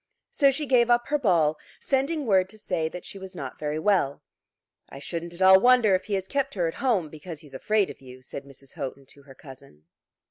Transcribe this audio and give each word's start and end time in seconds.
So 0.31 0.49
she 0.49 0.65
gave 0.65 0.89
up 0.89 1.05
her 1.09 1.19
ball, 1.19 1.59
sending 1.79 2.25
word 2.25 2.49
to 2.49 2.57
say 2.57 2.89
that 2.89 3.05
she 3.05 3.19
was 3.19 3.35
not 3.35 3.59
very 3.59 3.77
well. 3.77 4.23
"I 4.89 4.97
shouldn't 4.97 5.31
at 5.35 5.43
all 5.43 5.59
wonder 5.59 5.93
if 5.93 6.05
he 6.05 6.15
has 6.15 6.25
kept 6.27 6.55
her 6.55 6.67
at 6.67 6.73
home 6.81 7.07
because 7.07 7.41
he's 7.41 7.53
afraid 7.53 7.91
of 7.91 8.01
you," 8.01 8.23
said 8.23 8.43
Mrs. 8.43 8.73
Houghton 8.73 9.05
to 9.05 9.21
her 9.21 9.35
cousin. 9.35 9.85